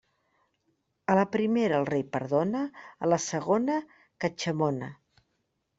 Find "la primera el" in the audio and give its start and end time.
1.19-1.85